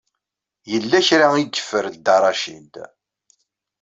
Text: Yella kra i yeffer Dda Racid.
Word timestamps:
Yella 0.71 0.99
kra 1.07 1.27
i 1.41 1.43
yeffer 1.45 1.85
Dda 1.93 2.15
Racid. 2.21 2.73